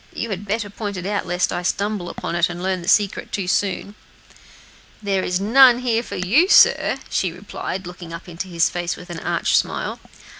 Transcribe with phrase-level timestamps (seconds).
[0.13, 2.87] You had better point it out, lest I should stumble upon it and learn the
[2.87, 3.93] secret too soon."
[4.99, 9.11] "There is none here for you, sir," she replied, looking up into his face with
[9.11, 9.99] an arch smile.